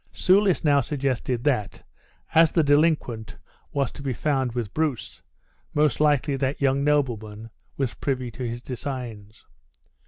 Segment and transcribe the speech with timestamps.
[0.11, 1.83] Soulis now suggested that,
[2.33, 3.37] as the delinquent
[3.71, 5.21] was to be found with Bruce,
[5.75, 9.45] most likely that young nobleman was privy to his designs.